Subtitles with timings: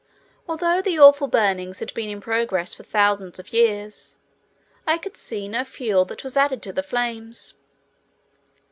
[0.49, 4.15] Although the awful burnings had been in progress for thousands of years,
[4.87, 7.53] I could see no fuel that was added to the flames.